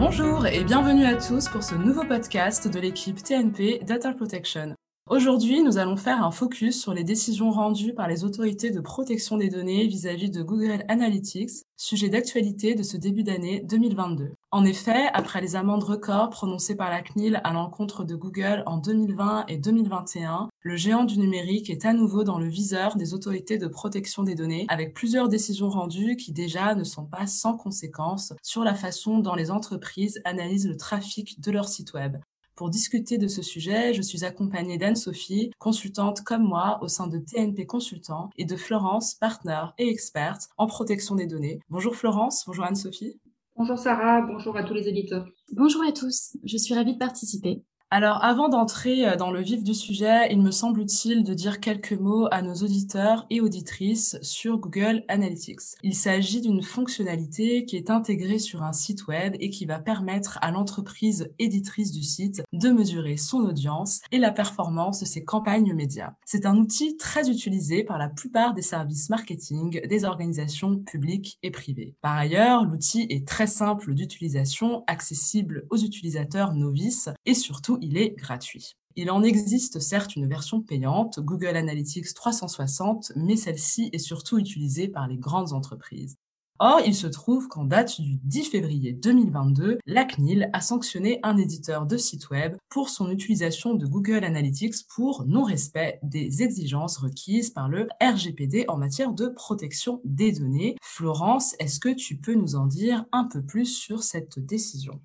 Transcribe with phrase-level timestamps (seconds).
[0.00, 4.74] Bonjour et bienvenue à tous pour ce nouveau podcast de l'équipe TNP Data Protection.
[5.10, 9.36] Aujourd'hui, nous allons faire un focus sur les décisions rendues par les autorités de protection
[9.36, 14.30] des données vis-à-vis de Google Analytics, sujet d'actualité de ce début d'année 2022.
[14.52, 18.78] En effet, après les amendes records prononcées par la CNIL à l'encontre de Google en
[18.78, 23.58] 2020 et 2021, le géant du numérique est à nouveau dans le viseur des autorités
[23.58, 28.32] de protection des données, avec plusieurs décisions rendues qui déjà ne sont pas sans conséquences
[28.44, 32.18] sur la façon dont les entreprises analysent le trafic de leur site web.
[32.60, 37.16] Pour discuter de ce sujet, je suis accompagnée d'Anne-Sophie, consultante comme moi au sein de
[37.16, 41.60] TNP Consultant, et de Florence, partenaire et experte en protection des données.
[41.70, 43.18] Bonjour Florence, bonjour Anne-Sophie.
[43.56, 45.26] Bonjour Sarah, bonjour à tous les éditeurs.
[45.52, 47.62] Bonjour à tous, je suis ravie de participer.
[47.92, 51.58] Alors, avant d'entrer euh, dans le vif du sujet, il me semble utile de dire
[51.58, 55.74] quelques mots à nos auditeurs et auditrices sur Google Analytics.
[55.82, 60.38] Il s'agit d'une fonctionnalité qui est intégrée sur un site web et qui va permettre
[60.40, 65.74] à l'entreprise éditrice du site de mesurer son audience et la performance de ses campagnes
[65.74, 66.12] médias.
[66.24, 71.50] C'est un outil très utilisé par la plupart des services marketing des organisations publiques et
[71.50, 71.96] privées.
[72.02, 78.10] Par ailleurs, l'outil est très simple d'utilisation, accessible aux utilisateurs novices et surtout il est
[78.10, 78.74] gratuit.
[78.96, 84.88] Il en existe certes une version payante, Google Analytics 360, mais celle-ci est surtout utilisée
[84.88, 86.16] par les grandes entreprises.
[86.62, 91.38] Or, il se trouve qu'en date du 10 février 2022, la CNIL a sanctionné un
[91.38, 97.48] éditeur de site web pour son utilisation de Google Analytics pour non-respect des exigences requises
[97.48, 100.76] par le RGPD en matière de protection des données.
[100.82, 105.00] Florence, est-ce que tu peux nous en dire un peu plus sur cette décision?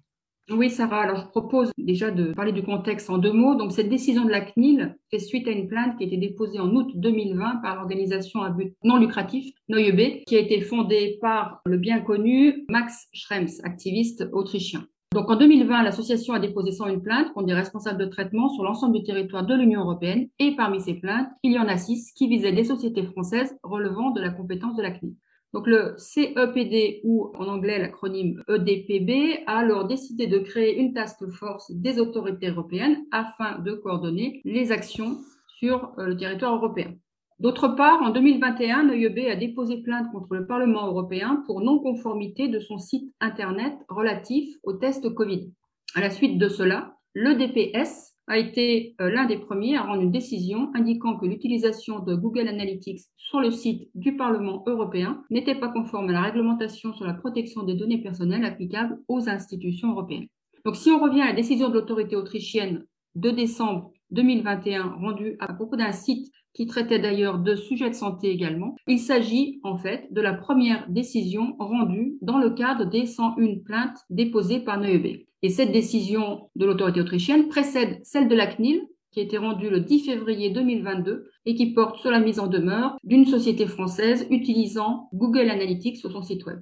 [0.52, 1.02] Oui, Sarah.
[1.02, 3.56] Alors, je propose déjà de parler du contexte en deux mots.
[3.56, 6.60] Donc, cette décision de la CNIL fait suite à une plainte qui a été déposée
[6.60, 11.62] en août 2020 par l'organisation à but non lucratif Neue qui a été fondée par
[11.66, 14.86] le bien connu Max Schrems, activiste autrichien.
[15.16, 18.98] Donc, en 2020, l'association a déposé 101 plaintes contre des responsables de traitement sur l'ensemble
[18.98, 20.28] du territoire de l'Union européenne.
[20.38, 24.12] Et parmi ces plaintes, il y en a six qui visaient des sociétés françaises relevant
[24.12, 25.16] de la compétence de la CNIL.
[25.56, 31.26] Donc le CEPD ou en anglais l'acronyme EDPB a alors décidé de créer une task
[31.30, 35.18] force des autorités européennes afin de coordonner les actions
[35.48, 36.96] sur euh, le territoire européen.
[37.40, 42.60] D'autre part, en 2021, l'EIB a déposé plainte contre le Parlement européen pour non-conformité de
[42.60, 45.54] son site Internet relatif au test Covid.
[45.96, 50.12] À la suite de cela, l'EDPS a été euh, l'un des premiers à rendre une
[50.12, 55.70] décision indiquant que l'utilisation de Google Analytics sur le site du Parlement européen n'était pas
[55.70, 60.28] conforme à la réglementation sur la protection des données personnelles applicables aux institutions européennes.
[60.66, 65.54] Donc si on revient à la décision de l'autorité autrichienne de décembre 2021 rendue à
[65.54, 68.76] propos d'un site qui traitait d'ailleurs de sujets de santé également.
[68.88, 74.00] Il s'agit en fait de la première décision rendue dans le cadre des 101 plaintes
[74.10, 75.26] déposées par NEB.
[75.42, 79.70] Et cette décision de l'autorité autrichienne précède celle de la CNIL, qui a été rendue
[79.70, 84.26] le 10 février 2022 et qui porte sur la mise en demeure d'une société française
[84.30, 86.60] utilisant Google Analytics sur son site web.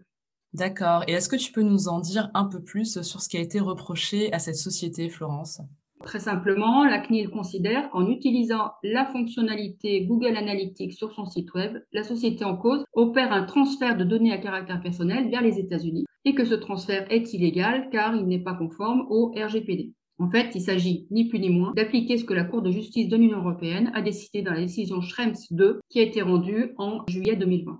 [0.53, 1.03] D'accord.
[1.07, 3.41] Et est-ce que tu peux nous en dire un peu plus sur ce qui a
[3.41, 5.61] été reproché à cette société, Florence?
[6.03, 11.77] Très simplement, la CNIL considère qu'en utilisant la fonctionnalité Google Analytics sur son site web,
[11.93, 16.05] la société en cause opère un transfert de données à caractère personnel vers les États-Unis
[16.25, 19.93] et que ce transfert est illégal car il n'est pas conforme au RGPD.
[20.19, 23.07] En fait, il s'agit ni plus ni moins d'appliquer ce que la Cour de justice
[23.07, 27.05] de l'Union européenne a décidé dans la décision Schrems 2 qui a été rendue en
[27.07, 27.79] juillet 2020.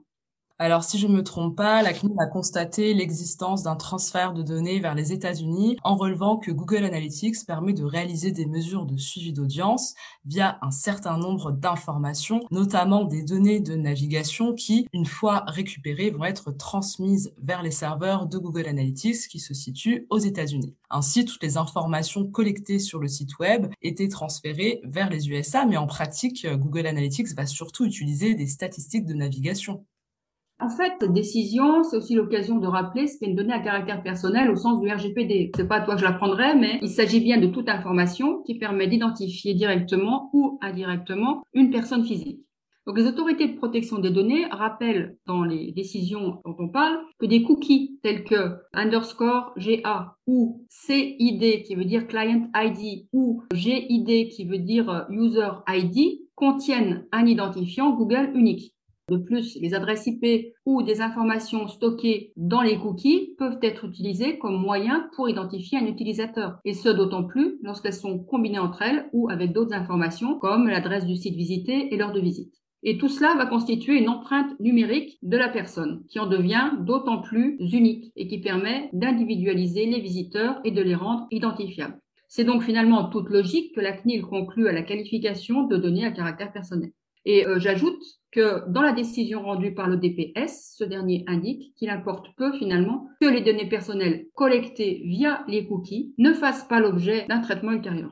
[0.59, 4.43] Alors, si je ne me trompe pas, la CNIL a constaté l'existence d'un transfert de
[4.43, 8.95] données vers les États-Unis en relevant que Google Analytics permet de réaliser des mesures de
[8.95, 15.43] suivi d'audience via un certain nombre d'informations, notamment des données de navigation qui, une fois
[15.47, 20.75] récupérées, vont être transmises vers les serveurs de Google Analytics qui se situent aux États-Unis.
[20.91, 25.77] Ainsi, toutes les informations collectées sur le site web étaient transférées vers les USA, mais
[25.77, 29.83] en pratique, Google Analytics va surtout utiliser des statistiques de navigation.
[30.59, 34.01] En fait, cette décision, c'est aussi l'occasion de rappeler ce qu'est une donnée à caractère
[34.01, 35.51] personnel au sens du RGPD.
[35.55, 38.87] C'est pas toi que je l'apprendrai, mais il s'agit bien de toute information qui permet
[38.87, 42.45] d'identifier directement ou indirectement une personne physique.
[42.85, 47.25] Donc, les autorités de protection des données rappellent dans les décisions dont on parle que
[47.25, 54.29] des cookies tels que underscore GA ou CID qui veut dire client ID ou GID
[54.29, 58.72] qui veut dire user ID contiennent un identifiant Google unique.
[59.09, 64.37] De plus, les adresses IP ou des informations stockées dans les cookies peuvent être utilisées
[64.37, 69.09] comme moyen pour identifier un utilisateur, et ce d'autant plus lorsqu'elles sont combinées entre elles
[69.11, 72.53] ou avec d'autres informations comme l'adresse du site visité et l'heure de visite.
[72.81, 77.21] Et tout cela va constituer une empreinte numérique de la personne, qui en devient d'autant
[77.21, 81.99] plus unique et qui permet d'individualiser les visiteurs et de les rendre identifiables.
[82.29, 86.11] C'est donc finalement toute logique que la CNIL conclut à la qualification de données à
[86.11, 86.91] caractère personnel.
[87.25, 91.89] Et euh, j'ajoute que dans la décision rendue par le DPS, ce dernier indique qu'il
[91.89, 97.25] importe peu finalement que les données personnelles collectées via les cookies ne fassent pas l'objet
[97.27, 98.11] d'un traitement ultérieur.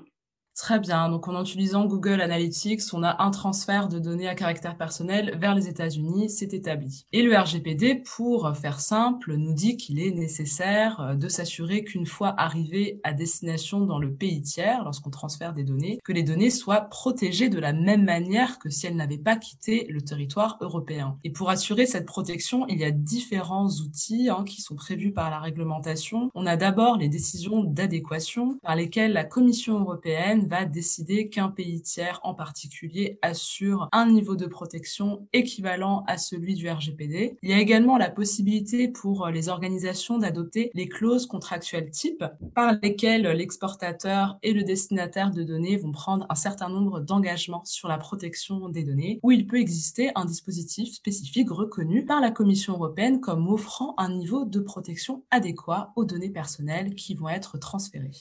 [0.56, 1.10] Très bien.
[1.10, 5.56] Donc, en utilisant Google Analytics, on a un transfert de données à caractère personnel vers
[5.56, 7.06] les États-Unis, c'est établi.
[7.14, 12.06] Et le RGPD, pour faire simple, nous dit qu'il est nécessaire euh, de s'assurer qu'une
[12.06, 16.50] fois arrivé à destination dans le pays tiers, lorsqu'on transfère des données, que les données
[16.50, 21.18] soient protégées de la même manière que si elles n'avaient pas quitté le territoire européen.
[21.24, 25.30] Et pour assurer cette protection, il y a différents outils hein, qui sont prévus par
[25.30, 26.30] la réglementation.
[26.36, 31.82] On a d'abord les décisions d'adéquation par lesquelles la Commission européenne va décider qu'un pays
[31.82, 37.38] tiers en particulier assure un niveau de protection équivalent à celui du RGPD.
[37.42, 42.24] Il y a également la possibilité pour les organisations d'adopter les clauses contractuelles type
[42.56, 47.88] par lesquelles l'exportateur et le destinataire de données vont prendre un certain nombre d'engagements sur
[47.88, 52.74] la protection des données, où il peut exister un dispositif spécifique reconnu par la Commission
[52.74, 58.12] européenne comme offrant un niveau de protection adéquat aux données personnelles qui vont être transférées.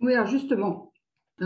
[0.00, 0.92] Oui, justement,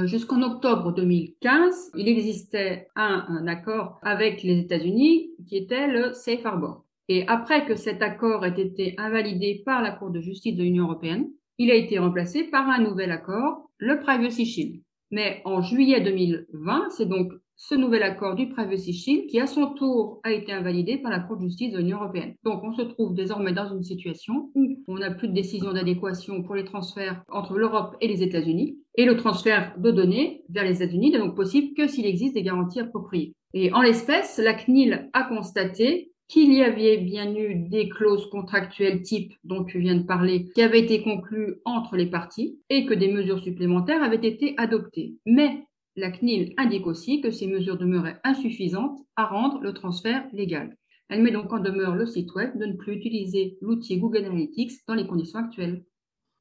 [0.05, 6.85] jusqu'en octobre 2015, il existait un, accord avec les États-Unis qui était le Safe Harbor.
[7.09, 10.85] Et après que cet accord ait été invalidé par la Cour de justice de l'Union
[10.85, 11.29] européenne,
[11.59, 14.83] il a été remplacé par un nouvel accord, le Privacy Shield.
[15.11, 19.75] Mais en juillet 2020, c'est donc ce nouvel accord du Privacy Shield qui, à son
[19.75, 22.35] tour, a été invalidé par la Cour de justice de l'Union européenne.
[22.43, 26.43] Donc, on se trouve désormais dans une situation où on n'a plus de décision d'adéquation
[26.43, 28.79] pour les transferts entre l'Europe et les États-Unis.
[28.95, 32.43] Et le transfert de données vers les États-Unis n'est donc possible que s'il existe des
[32.43, 33.35] garanties appropriées.
[33.53, 39.03] Et en l'espèce, la CNIL a constaté qu'il y avait bien eu des clauses contractuelles
[39.03, 42.95] type dont tu viens de parler qui avaient été conclues entre les parties et que
[42.95, 45.17] des mesures supplémentaires avaient été adoptées.
[45.27, 45.65] Mais
[45.97, 50.77] la CNIL indique aussi que ces mesures demeuraient insuffisantes à rendre le transfert légal.
[51.09, 54.87] Elle met donc en demeure le site web de ne plus utiliser l'outil Google Analytics
[54.87, 55.83] dans les conditions actuelles.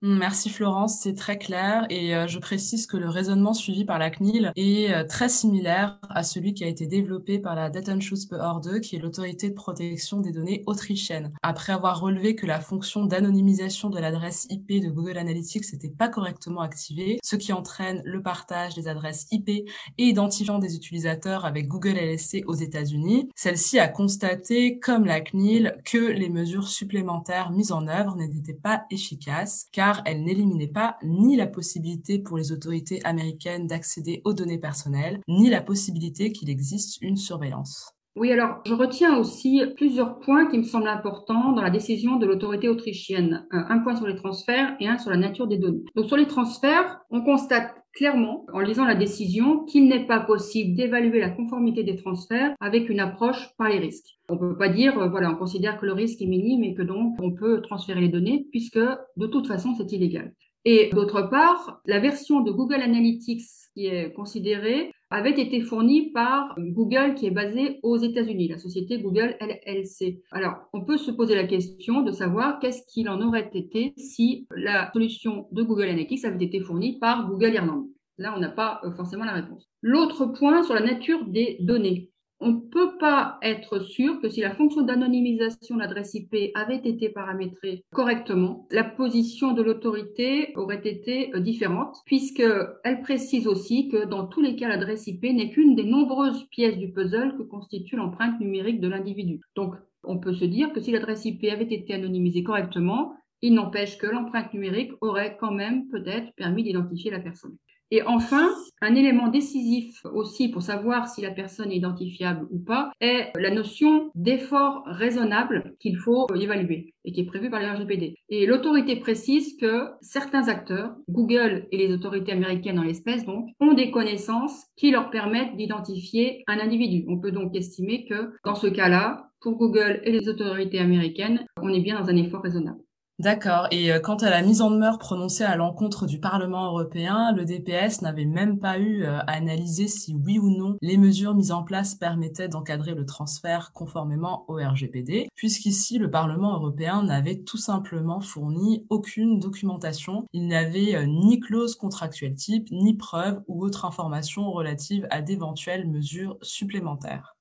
[0.02, 4.10] Merci Florence, c'est très clair et euh, je précise que le raisonnement suivi par la
[4.10, 8.96] CNIL est euh, très similaire à celui qui a été développé par la Datenschutzbehörde, qui
[8.96, 11.34] est l'autorité de protection des données autrichienne.
[11.44, 16.08] Après avoir relevé que la fonction d'anonymisation de l'adresse IP de Google Analytics n'était pas
[16.08, 19.68] correctement activée, ce qui entraîne le partage des adresses IP et
[19.98, 25.98] identifiant des utilisateurs avec Google LSC aux États-Unis, celle-ci a constaté, comme la CNIL, que
[25.98, 31.48] les mesures supplémentaires mises en œuvre n'étaient pas efficaces, car elle n'éliminait pas ni la
[31.48, 37.18] possibilité pour les autorités américaines d'accéder aux données personnelles, ni la possibilité qu'il existe une
[37.18, 37.94] surveillance.
[38.16, 42.26] Oui, alors je retiens aussi plusieurs points qui me semblent importants dans la décision de
[42.26, 43.48] l'autorité autrichienne.
[43.54, 45.86] Euh, un point sur les transferts et un sur la nature des données.
[45.96, 50.76] Donc sur les transferts, on constate clairement, en lisant la décision, qu'il n'est pas possible
[50.76, 54.20] d'évaluer la conformité des transferts avec une approche par les risques.
[54.30, 56.74] On ne peut pas dire, euh, voilà, on considère que le risque est minime et
[56.74, 60.34] que donc on peut transférer les données puisque de toute façon c'est illégal.
[60.66, 66.56] Et d'autre part, la version de Google Analytics qui est considérée avait été fournie par
[66.58, 70.22] Google qui est basée aux États-Unis, la société Google LLC.
[70.32, 74.48] Alors, on peut se poser la question de savoir qu'est-ce qu'il en aurait été si
[74.56, 77.88] la solution de Google Analytics avait été fournie par Google Irlande.
[78.20, 79.70] Là, on n'a pas euh, forcément la réponse.
[79.82, 82.09] L'autre point sur la nature des données
[82.42, 86.78] on ne peut pas être sûr que si la fonction d'anonymisation de l'adresse IP avait
[86.78, 94.06] été paramétrée correctement, la position de l'autorité aurait été euh, différente, puisqu'elle précise aussi que
[94.06, 97.98] dans tous les cas, l'adresse IP n'est qu'une des nombreuses pièces du puzzle que constitue
[97.98, 99.42] l'empreinte numérique de l'individu.
[99.56, 103.98] Donc, on peut se dire que si l'adresse IP avait été anonymisée correctement, il n'empêche
[103.98, 107.58] que l'empreinte numérique aurait quand même peut-être permis d'identifier la personne.
[107.92, 108.50] Et enfin,
[108.82, 113.50] un élément décisif aussi pour savoir si la personne est identifiable ou pas est la
[113.50, 118.16] notion d'effort raisonnable qu'il faut évaluer et qui est prévu par le RGPD.
[118.30, 123.74] Et l'autorité précise que certains acteurs, Google et les autorités américaines en l'espèce donc, ont
[123.74, 127.06] des connaissances qui leur permettent d'identifier un individu.
[127.08, 131.74] On peut donc estimer que dans ce cas-là, pour Google et les autorités américaines, on
[131.74, 132.80] est bien dans un effort raisonnable.
[133.20, 133.68] D'accord.
[133.72, 137.44] Et euh, quant à la mise en demeure prononcée à l'encontre du Parlement européen, le
[137.44, 141.52] DPS n'avait même pas eu euh, à analyser si oui ou non les mesures mises
[141.52, 147.58] en place permettaient d'encadrer le transfert conformément au RGPD, puisqu'ici le Parlement européen n'avait tout
[147.58, 150.26] simplement fourni aucune documentation.
[150.32, 155.90] Il n'avait euh, ni clause contractuelle type, ni preuve ou autre information relative à d'éventuelles
[155.90, 157.36] mesures supplémentaires.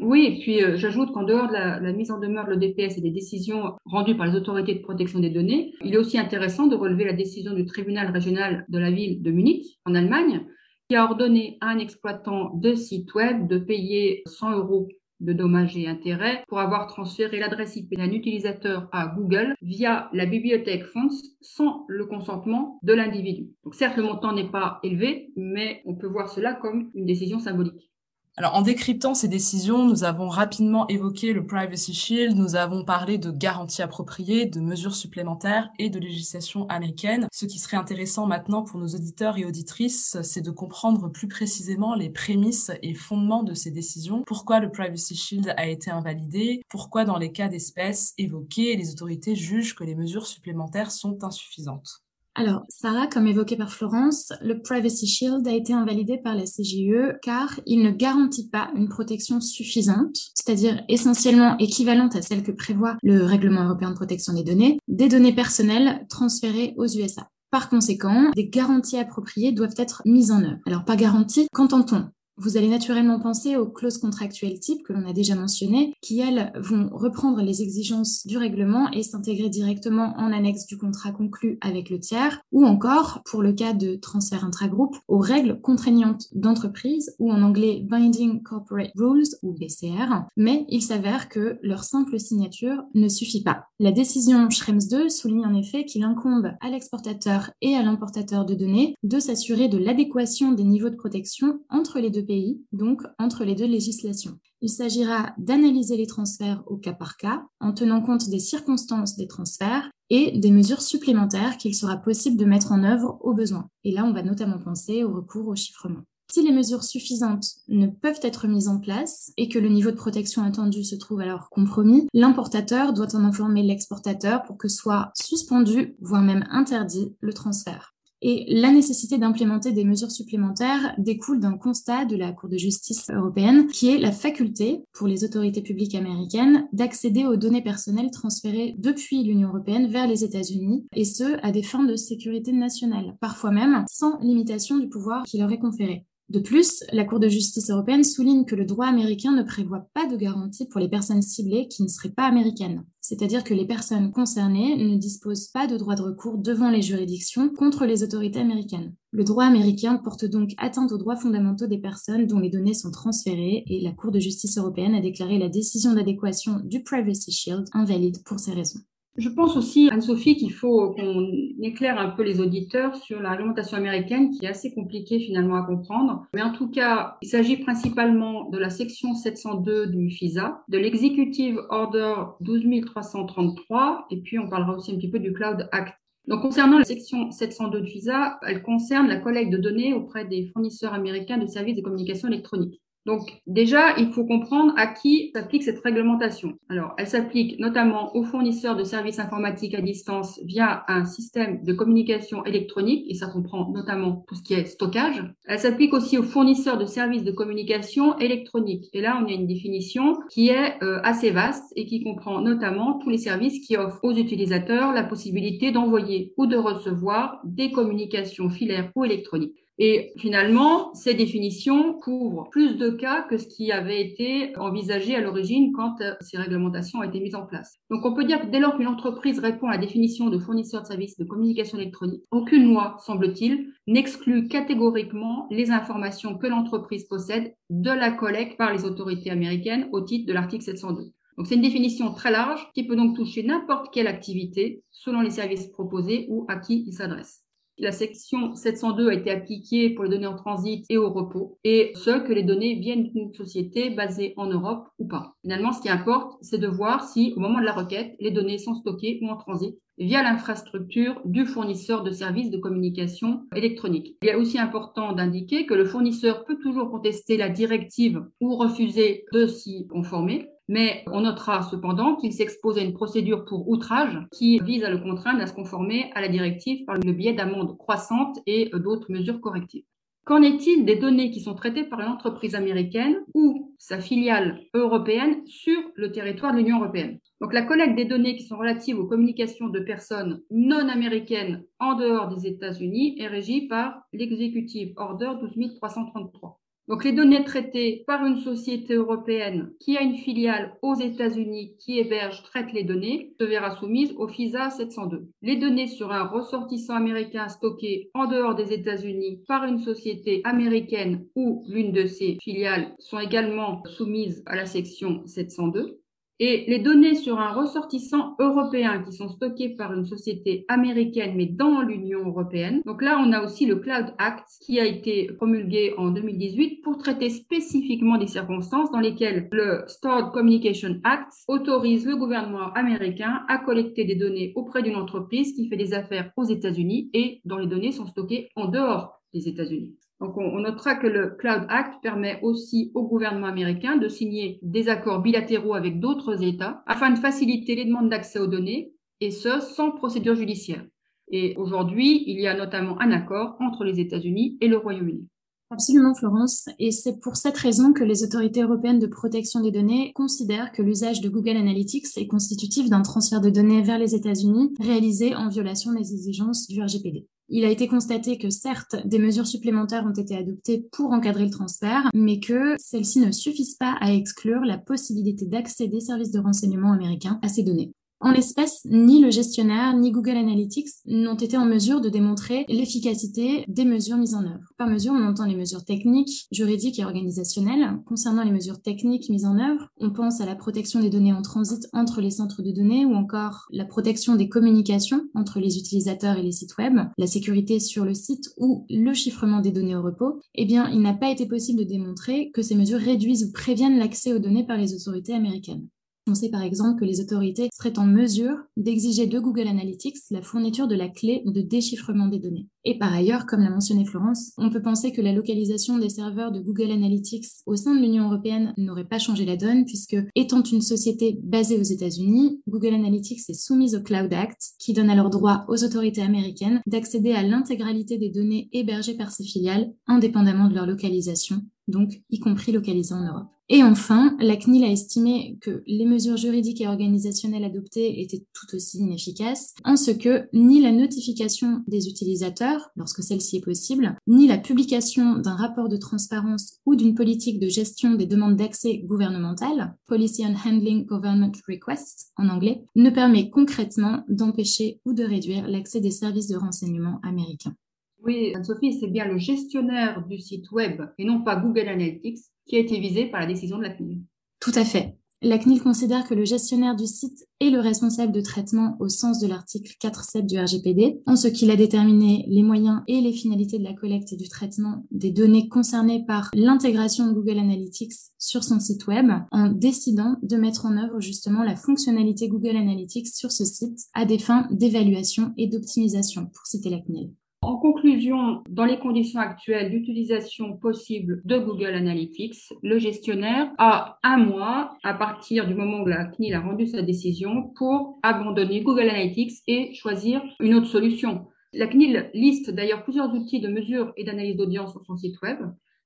[0.00, 3.00] Oui, et puis euh, j'ajoute qu'en dehors de la, mise en demeure de l'ODPS et
[3.00, 6.76] des décisions rendues par les autorités de protection des données, il est aussi intéressant de
[6.76, 10.46] relever la décision du tribunal régional de la ville de Munich, en Allemagne,
[10.88, 14.88] qui a ordonné à un exploitant de site web de payer 100 euros
[15.20, 20.26] de dommages et intérêts pour avoir transféré l'adresse IP d'un utilisateur à Google via la
[20.26, 21.08] bibliothèque Fonts
[21.40, 23.48] sans le consentement de l'individu.
[23.64, 27.38] Donc certes, le montant n'est pas élevé, mais on peut voir cela comme une décision
[27.38, 27.90] symbolique.
[28.38, 33.16] Alors, en décryptant ces décisions, nous avons rapidement évoqué le Privacy Shield, nous avons parlé
[33.16, 37.28] de garanties appropriées, de mesures supplémentaires et de législation américaine.
[37.32, 41.94] Ce qui serait intéressant maintenant pour nos auditeurs et auditrices, c'est de comprendre plus précisément
[41.94, 44.22] les prémices et fondements de ces décisions.
[44.26, 46.60] Pourquoi le Privacy Shield a été invalidé?
[46.68, 52.05] Pourquoi dans les cas d'espèces évoqués, les autorités jugent que les mesures supplémentaires sont insuffisantes?
[52.38, 57.16] Alors, Sarah, comme évoqué par Florence, le Privacy Shield a été invalidé par la CGE
[57.22, 62.98] car il ne garantit pas une protection suffisante, c'est-à-dire essentiellement équivalente à celle que prévoit
[63.02, 67.26] le Règlement européen de protection des données, des données personnelles transférées aux USA.
[67.50, 70.58] Par conséquent, des garanties appropriées doivent être mises en œuvre.
[70.66, 72.10] Alors, pas garantie, qu'entend-on?
[72.38, 76.52] Vous allez naturellement penser aux clauses contractuelles types que l'on a déjà mentionnées, qui elles
[76.56, 81.90] vont reprendre les exigences du règlement et s'intégrer directement en annexe du contrat conclu avec
[81.90, 87.32] le tiers, ou encore, pour le cas de transfert intragroupe, aux règles contraignantes d'entreprise, ou
[87.32, 93.08] en anglais Binding Corporate Rules, ou BCR, mais il s'avère que leur simple signature ne
[93.08, 93.64] suffit pas.
[93.80, 98.54] La décision Schrems 2 souligne en effet qu'il incombe à l'exportateur et à l'importateur de
[98.54, 103.44] données de s'assurer de l'adéquation des niveaux de protection entre les deux pays, donc entre
[103.44, 104.38] les deux législations.
[104.60, 109.26] Il s'agira d'analyser les transferts au cas par cas, en tenant compte des circonstances des
[109.26, 113.68] transferts et des mesures supplémentaires qu'il sera possible de mettre en œuvre au besoin.
[113.84, 116.02] Et là, on va notamment penser au recours au chiffrement.
[116.32, 119.96] Si les mesures suffisantes ne peuvent être mises en place et que le niveau de
[119.96, 125.96] protection attendu se trouve alors compromis, l'importateur doit en informer l'exportateur pour que soit suspendu,
[126.00, 127.95] voire même interdit, le transfert.
[128.22, 133.10] Et la nécessité d'implémenter des mesures supplémentaires découle d'un constat de la Cour de justice
[133.10, 138.74] européenne, qui est la faculté pour les autorités publiques américaines d'accéder aux données personnelles transférées
[138.78, 143.50] depuis l'Union européenne vers les États-Unis, et ce, à des fins de sécurité nationale, parfois
[143.50, 146.06] même sans limitation du pouvoir qui leur est conféré.
[146.28, 150.06] De plus, la Cour de justice européenne souligne que le droit américain ne prévoit pas
[150.06, 152.84] de garantie pour les personnes ciblées qui ne seraient pas américaines.
[153.00, 157.48] C'est-à-dire que les personnes concernées ne disposent pas de droit de recours devant les juridictions
[157.50, 158.92] contre les autorités américaines.
[159.12, 162.90] Le droit américain porte donc atteinte aux droits fondamentaux des personnes dont les données sont
[162.90, 167.68] transférées et la Cour de justice européenne a déclaré la décision d'adéquation du Privacy Shield
[167.72, 168.80] invalide pour ces raisons.
[169.18, 171.30] Je pense aussi, Anne-Sophie, qu'il faut qu'on
[171.62, 175.62] éclaire un peu les auditeurs sur la réglementation américaine qui est assez compliquée finalement à
[175.62, 176.26] comprendre.
[176.34, 181.60] Mais en tout cas, il s'agit principalement de la section 702 du FISA, de l'Executive
[181.70, 185.94] Order 12333, et puis on parlera aussi un petit peu du Cloud Act.
[186.28, 190.50] Donc, concernant la section 702 du FISA, elle concerne la collecte de données auprès des
[190.52, 192.82] fournisseurs américains de services de communication électronique.
[193.06, 196.54] Donc déjà, il faut comprendre à qui s'applique cette réglementation.
[196.68, 201.72] Alors, elle s'applique notamment aux fournisseurs de services informatiques à distance via un système de
[201.72, 205.22] communication électronique, et ça comprend notamment tout ce qui est stockage.
[205.46, 208.86] Elle s'applique aussi aux fournisseurs de services de communication électronique.
[208.92, 212.98] Et là, on a une définition qui est euh, assez vaste et qui comprend notamment
[212.98, 218.50] tous les services qui offrent aux utilisateurs la possibilité d'envoyer ou de recevoir des communications
[218.50, 219.65] filaires ou électroniques.
[219.78, 225.20] Et finalement, ces définitions couvrent plus de cas que ce qui avait été envisagé à
[225.20, 227.78] l'origine quand euh, ces réglementations ont été mises en place.
[227.90, 230.80] Donc on peut dire que dès lors qu'une entreprise répond à la définition de fournisseur
[230.80, 237.54] de services de communication électronique, aucune loi, semble-t-il, n'exclut catégoriquement les informations que l'entreprise possède
[237.68, 241.12] de la collecte par les autorités américaines au titre de l'article 702.
[241.36, 245.30] Donc c'est une définition très large qui peut donc toucher n'importe quelle activité selon les
[245.30, 247.45] services proposés ou à qui il s'adresse.
[247.78, 251.92] La section 702 a été appliquée pour les données en transit et au repos, et
[251.94, 255.34] ce, que les données viennent d'une société basée en Europe ou pas.
[255.42, 258.56] Finalement, ce qui importe, c'est de voir si, au moment de la requête, les données
[258.56, 264.16] sont stockées ou en transit via l'infrastructure du fournisseur de services de communication électronique.
[264.22, 269.24] Il est aussi important d'indiquer que le fournisseur peut toujours contester la directive ou refuser
[269.32, 274.58] de s'y conformer, mais on notera cependant qu'il s'expose à une procédure pour outrage qui
[274.60, 278.38] vise à le contraindre à se conformer à la directive par le biais d'amendes croissantes
[278.46, 279.84] et d'autres mesures correctives.
[280.26, 285.46] Qu'en est-il des données qui sont traitées par une entreprise américaine ou sa filiale européenne
[285.46, 287.20] sur le territoire de l'Union européenne?
[287.40, 291.94] Donc la collecte des données qui sont relatives aux communications de personnes non américaines en
[291.94, 296.58] dehors des États-Unis est régie par l'Executive Order 12333.
[296.88, 301.98] Donc les données traitées par une société européenne qui a une filiale aux États-Unis qui
[301.98, 305.28] héberge, traite les données, se verra soumise au FISA 702.
[305.42, 311.26] Les données sur un ressortissant américain stocké en dehors des États-Unis par une société américaine
[311.34, 316.00] ou l'une de ses filiales sont également soumises à la section 702.
[316.38, 321.46] Et les données sur un ressortissant européen qui sont stockées par une société américaine mais
[321.46, 322.82] dans l'Union européenne.
[322.84, 326.98] Donc là, on a aussi le Cloud Act qui a été promulgué en 2018 pour
[326.98, 333.58] traiter spécifiquement des circonstances dans lesquelles le Stored Communication Act autorise le gouvernement américain à
[333.58, 337.66] collecter des données auprès d'une entreprise qui fait des affaires aux États-Unis et dont les
[337.66, 339.96] données sont stockées en dehors des États-Unis.
[340.20, 344.88] Donc, on, notera que le Cloud Act permet aussi au gouvernement américain de signer des
[344.88, 349.60] accords bilatéraux avec d'autres États afin de faciliter les demandes d'accès aux données, et ce,
[349.60, 350.84] sans procédure judiciaire.
[351.28, 355.28] Et aujourd'hui, il y a notamment un accord entre les États-Unis et le Royaume-Uni.
[355.70, 356.68] Absolument, Florence.
[356.78, 360.82] Et c'est pour cette raison que les autorités européennes de protection des données considèrent que
[360.82, 365.48] l'usage de Google Analytics est constitutif d'un transfert de données vers les États-Unis réalisé en
[365.48, 367.26] violation des exigences du RGPD.
[367.48, 371.50] Il a été constaté que certes, des mesures supplémentaires ont été adoptées pour encadrer le
[371.50, 376.40] transfert, mais que celles-ci ne suffisent pas à exclure la possibilité d'accès des services de
[376.40, 377.92] renseignement américains à ces données.
[378.18, 383.64] En l'espèce, ni le gestionnaire ni Google Analytics n'ont été en mesure de démontrer l'efficacité
[383.68, 384.72] des mesures mises en œuvre.
[384.78, 387.98] Par mesure, on entend les mesures techniques, juridiques et organisationnelles.
[388.06, 391.42] Concernant les mesures techniques mises en œuvre, on pense à la protection des données en
[391.42, 396.38] transit entre les centres de données ou encore la protection des communications entre les utilisateurs
[396.38, 400.02] et les sites web, la sécurité sur le site ou le chiffrement des données au
[400.02, 400.40] repos.
[400.54, 403.98] Eh bien, il n'a pas été possible de démontrer que ces mesures réduisent ou préviennent
[403.98, 405.86] l'accès aux données par les autorités américaines.
[406.28, 410.42] On sait par exemple que les autorités seraient en mesure d'exiger de Google Analytics la
[410.42, 412.66] fourniture de la clé de déchiffrement des données.
[412.84, 416.50] Et par ailleurs, comme l'a mentionné Florence, on peut penser que la localisation des serveurs
[416.50, 420.64] de Google Analytics au sein de l'Union européenne n'aurait pas changé la donne puisque étant
[420.64, 425.30] une société basée aux États-Unis, Google Analytics est soumise au Cloud Act qui donne alors
[425.30, 430.74] droit aux autorités américaines d'accéder à l'intégralité des données hébergées par ses filiales indépendamment de
[430.74, 433.48] leur localisation, donc y compris localisées en Europe.
[433.68, 438.76] Et enfin, la CNIL a estimé que les mesures juridiques et organisationnelles adoptées étaient tout
[438.76, 444.46] aussi inefficaces, en ce que ni la notification des utilisateurs, lorsque celle-ci est possible, ni
[444.46, 449.96] la publication d'un rapport de transparence ou d'une politique de gestion des demandes d'accès gouvernementales,
[450.06, 456.00] Policy on Handling Government Requests en anglais, ne permet concrètement d'empêcher ou de réduire l'accès
[456.00, 457.74] des services de renseignement américains.
[458.22, 462.76] Oui, Anne-Sophie, c'est bien le gestionnaire du site web et non pas Google Analytics qui
[462.76, 464.20] a été visé par la décision de la CNIL.
[464.60, 465.16] Tout à fait.
[465.42, 469.38] La CNIL considère que le gestionnaire du site est le responsable de traitement au sens
[469.38, 473.78] de l'article 4.7 du RGPD, en ce qu'il a déterminé les moyens et les finalités
[473.78, 478.64] de la collecte et du traitement des données concernées par l'intégration de Google Analytics sur
[478.64, 483.52] son site web, en décidant de mettre en œuvre justement la fonctionnalité Google Analytics sur
[483.52, 487.30] ce site à des fins d'évaluation et d'optimisation, pour citer la CNIL.
[487.66, 494.36] En conclusion, dans les conditions actuelles d'utilisation possible de Google Analytics, le gestionnaire a un
[494.36, 499.10] mois à partir du moment où la CNIL a rendu sa décision pour abandonner Google
[499.10, 501.48] Analytics et choisir une autre solution.
[501.72, 505.58] La CNIL liste d'ailleurs plusieurs outils de mesure et d'analyse d'audience sur son site web.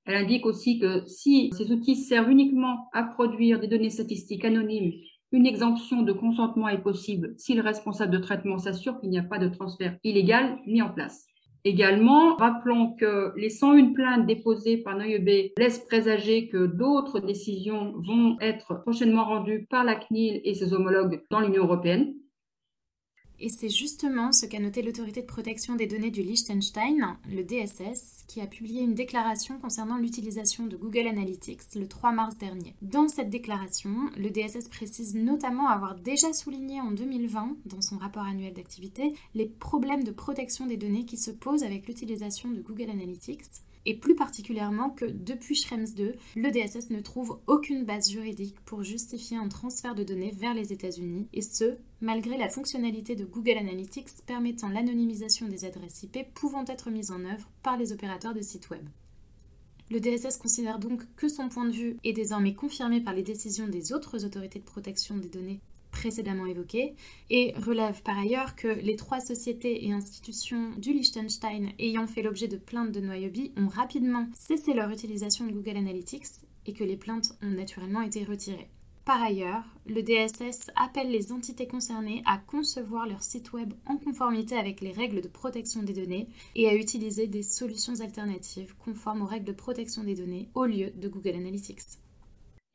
[0.07, 4.93] Elle indique aussi que si ces outils servent uniquement à produire des données statistiques anonymes
[5.33, 9.23] une exemption de consentement est possible si le responsable de traitement s'assure qu'il n'y a
[9.23, 11.30] pas de transfert illégal mis en place.
[11.65, 18.39] Également, rappelons que les 101 plaintes déposées par NOIEB laissent présager que d'autres décisions vont
[18.41, 22.15] être prochainement rendues par la CNIL et ses homologues dans l'Union européenne.
[23.43, 28.25] Et c'est justement ce qu'a noté l'autorité de protection des données du Liechtenstein, le DSS,
[28.29, 32.75] qui a publié une déclaration concernant l'utilisation de Google Analytics le 3 mars dernier.
[32.83, 38.25] Dans cette déclaration, le DSS précise notamment avoir déjà souligné en 2020, dans son rapport
[38.25, 42.91] annuel d'activité, les problèmes de protection des données qui se posent avec l'utilisation de Google
[42.91, 48.61] Analytics et plus particulièrement que depuis Schrems 2, le DSS ne trouve aucune base juridique
[48.65, 53.25] pour justifier un transfert de données vers les États-Unis, et ce, malgré la fonctionnalité de
[53.25, 58.35] Google Analytics permettant l'anonymisation des adresses IP pouvant être mises en œuvre par les opérateurs
[58.35, 58.87] de sites web.
[59.91, 63.67] Le DSS considère donc que son point de vue est désormais confirmé par les décisions
[63.67, 65.61] des autres autorités de protection des données
[66.01, 66.95] précédemment évoquées
[67.29, 72.49] et relève par ailleurs que les trois sociétés et institutions du Liechtenstein ayant fait l'objet
[72.49, 76.27] de plaintes de Noyobi ont rapidement cessé leur utilisation de Google Analytics
[76.65, 78.71] et que les plaintes ont naturellement été retirées.
[79.05, 84.57] Par ailleurs, le DSS appelle les entités concernées à concevoir leur site web en conformité
[84.57, 89.27] avec les règles de protection des données et à utiliser des solutions alternatives conformes aux
[89.27, 91.99] règles de protection des données au lieu de Google Analytics.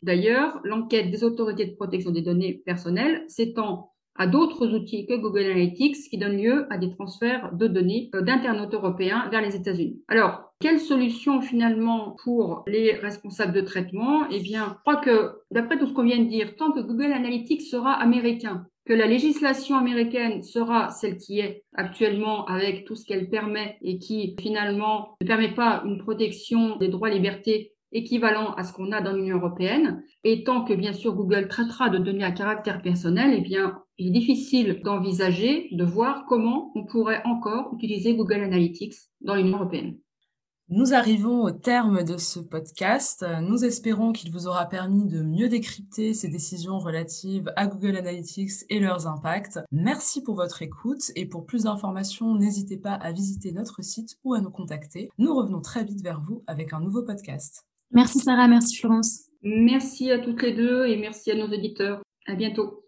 [0.05, 5.45] D'ailleurs, l'enquête des autorités de protection des données personnelles s'étend à d'autres outils que Google
[5.45, 10.03] Analytics qui donnent lieu à des transferts de données euh, d'internautes européens vers les États-Unis.
[10.07, 14.27] Alors, quelle solution finalement pour les responsables de traitement?
[14.29, 17.11] Eh bien, je crois que d'après tout ce qu'on vient de dire, tant que Google
[17.11, 23.05] Analytics sera américain, que la législation américaine sera celle qui est actuellement avec tout ce
[23.05, 28.53] qu'elle permet et qui finalement ne permet pas une protection des droits et libertés équivalent
[28.53, 30.03] à ce qu'on a dans l'Union européenne.
[30.23, 34.07] Et tant que, bien sûr, Google traitera de données à caractère personnel, eh bien, il
[34.07, 39.97] est difficile d'envisager, de voir comment on pourrait encore utiliser Google Analytics dans l'Union européenne.
[40.67, 43.23] Nous arrivons au terme de ce podcast.
[43.43, 48.65] Nous espérons qu'il vous aura permis de mieux décrypter ces décisions relatives à Google Analytics
[48.69, 49.59] et leurs impacts.
[49.71, 54.33] Merci pour votre écoute et pour plus d'informations, n'hésitez pas à visiter notre site ou
[54.33, 55.11] à nous contacter.
[55.19, 57.63] Nous revenons très vite vers vous avec un nouveau podcast.
[57.91, 59.25] Merci Sarah, merci Florence.
[59.43, 62.01] Merci à toutes les deux et merci à nos auditeurs.
[62.25, 62.83] À bientôt.